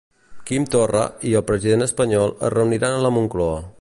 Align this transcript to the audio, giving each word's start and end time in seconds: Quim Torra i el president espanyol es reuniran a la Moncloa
Quim 0.51 0.63
Torra 0.75 1.03
i 1.31 1.33
el 1.41 1.45
president 1.51 1.87
espanyol 1.87 2.35
es 2.49 2.55
reuniran 2.57 2.97
a 2.97 3.05
la 3.09 3.13
Moncloa 3.19 3.63